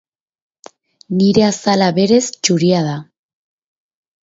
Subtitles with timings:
[1.19, 2.99] Nire azala berez txuria da.